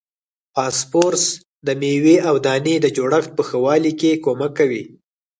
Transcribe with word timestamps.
فاسفورس 0.55 1.25
د 1.67 1.69
میوې 1.81 2.15
او 2.27 2.35
دانې 2.45 2.75
د 2.81 2.87
جوړښت 2.97 3.31
په 3.37 3.43
ښه 3.47 3.57
والي 3.65 3.93
کې 3.99 4.21
کومک 4.25 4.51
کوي. 4.59 4.83